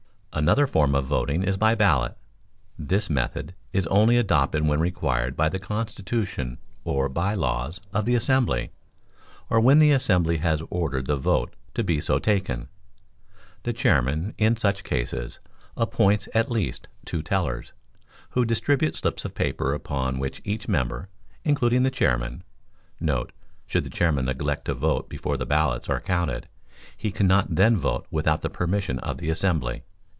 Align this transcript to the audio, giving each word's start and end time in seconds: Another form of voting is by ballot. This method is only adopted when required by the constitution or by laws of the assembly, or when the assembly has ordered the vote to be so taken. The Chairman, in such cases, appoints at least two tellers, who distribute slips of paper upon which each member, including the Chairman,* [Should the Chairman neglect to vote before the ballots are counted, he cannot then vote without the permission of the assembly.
Another 0.33 0.65
form 0.65 0.95
of 0.95 1.05
voting 1.05 1.43
is 1.43 1.57
by 1.57 1.75
ballot. 1.75 2.17
This 2.79 3.09
method 3.09 3.53
is 3.73 3.85
only 3.87 4.15
adopted 4.15 4.65
when 4.65 4.79
required 4.79 5.35
by 5.35 5.49
the 5.49 5.59
constitution 5.59 6.57
or 6.85 7.09
by 7.09 7.33
laws 7.33 7.81
of 7.91 8.05
the 8.05 8.15
assembly, 8.15 8.71
or 9.49 9.59
when 9.59 9.79
the 9.79 9.91
assembly 9.91 10.37
has 10.37 10.63
ordered 10.69 11.05
the 11.05 11.17
vote 11.17 11.53
to 11.73 11.83
be 11.83 11.99
so 11.99 12.17
taken. 12.17 12.69
The 13.63 13.73
Chairman, 13.73 14.33
in 14.37 14.55
such 14.55 14.85
cases, 14.85 15.41
appoints 15.75 16.29
at 16.33 16.49
least 16.49 16.87
two 17.03 17.21
tellers, 17.21 17.73
who 18.29 18.45
distribute 18.45 18.95
slips 18.95 19.25
of 19.25 19.35
paper 19.35 19.73
upon 19.73 20.17
which 20.17 20.41
each 20.45 20.65
member, 20.69 21.09
including 21.43 21.83
the 21.83 21.91
Chairman,* 21.91 22.43
[Should 23.67 23.83
the 23.83 23.89
Chairman 23.89 24.25
neglect 24.25 24.63
to 24.65 24.73
vote 24.73 25.09
before 25.09 25.35
the 25.35 25.45
ballots 25.45 25.89
are 25.89 25.99
counted, 25.99 26.47
he 26.95 27.11
cannot 27.11 27.53
then 27.55 27.75
vote 27.75 28.07
without 28.09 28.41
the 28.41 28.49
permission 28.49 28.97
of 28.99 29.17
the 29.17 29.29
assembly. 29.29 29.83